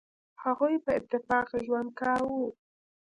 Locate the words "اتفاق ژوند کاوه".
0.99-2.39